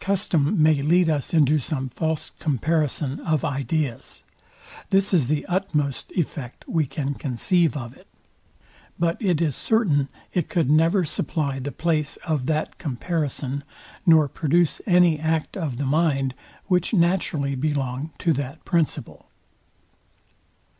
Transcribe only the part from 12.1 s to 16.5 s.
of that comparison, nor produce any act of the mind,